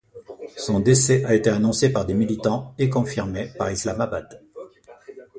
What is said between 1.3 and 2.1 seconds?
été annoncé par